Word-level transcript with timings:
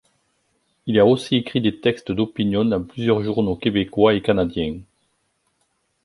Il 0.87 0.97
a 0.99 1.05
aussi 1.05 1.35
écrit 1.35 1.61
des 1.61 1.79
textes 1.79 2.11
d'opinion 2.11 2.65
dans 2.65 2.81
plusieurs 2.83 3.21
journaux 3.21 3.55
québécois 3.55 4.15
et 4.15 4.21
canadiens. 4.23 4.79